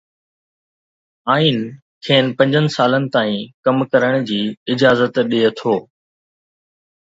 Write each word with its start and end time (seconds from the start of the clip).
آئين 1.33 1.59
کين 2.05 2.25
پنجن 2.37 2.65
سالن 2.75 3.05
تائين 3.15 3.43
ڪم 3.65 3.77
ڪرڻ 3.91 4.15
جي 4.31 4.41
اجازت 4.75 5.21
ڏئي 5.31 5.53
ٿو. 5.59 5.77